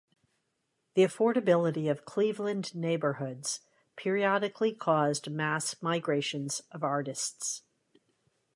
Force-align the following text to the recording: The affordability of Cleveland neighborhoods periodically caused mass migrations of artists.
The 0.95 1.03
affordability 1.03 1.87
of 1.87 2.05
Cleveland 2.05 2.73
neighborhoods 2.73 3.59
periodically 3.95 4.73
caused 4.73 5.29
mass 5.29 5.79
migrations 5.79 6.59
of 6.71 6.83
artists. 6.83 7.61